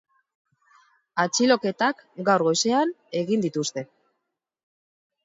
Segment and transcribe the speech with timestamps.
[1.23, 3.85] Atxiloketak gaur goizean egin dituzte.